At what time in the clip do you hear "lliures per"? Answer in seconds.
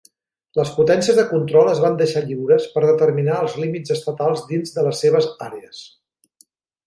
2.29-2.83